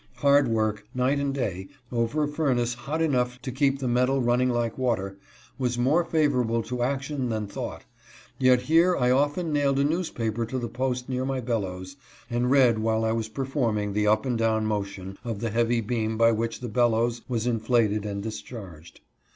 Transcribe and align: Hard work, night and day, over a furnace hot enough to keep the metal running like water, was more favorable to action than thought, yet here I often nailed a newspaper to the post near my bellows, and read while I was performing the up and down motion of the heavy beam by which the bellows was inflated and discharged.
Hard 0.15 0.47
work, 0.47 0.87
night 0.95 1.19
and 1.19 1.31
day, 1.31 1.67
over 1.91 2.23
a 2.23 2.27
furnace 2.27 2.73
hot 2.73 3.03
enough 3.03 3.39
to 3.43 3.51
keep 3.51 3.77
the 3.77 3.87
metal 3.87 4.19
running 4.19 4.49
like 4.49 4.75
water, 4.79 5.19
was 5.59 5.77
more 5.77 6.03
favorable 6.03 6.63
to 6.63 6.81
action 6.81 7.29
than 7.29 7.45
thought, 7.45 7.85
yet 8.39 8.63
here 8.63 8.97
I 8.97 9.11
often 9.11 9.53
nailed 9.53 9.77
a 9.77 9.83
newspaper 9.83 10.43
to 10.47 10.57
the 10.57 10.67
post 10.69 11.07
near 11.07 11.23
my 11.23 11.39
bellows, 11.39 11.97
and 12.31 12.49
read 12.49 12.79
while 12.79 13.05
I 13.05 13.11
was 13.11 13.29
performing 13.29 13.93
the 13.93 14.07
up 14.07 14.25
and 14.25 14.39
down 14.39 14.65
motion 14.65 15.19
of 15.23 15.39
the 15.39 15.51
heavy 15.51 15.81
beam 15.81 16.17
by 16.17 16.31
which 16.31 16.61
the 16.61 16.67
bellows 16.67 17.21
was 17.29 17.45
inflated 17.45 18.03
and 18.03 18.23
discharged. 18.23 19.01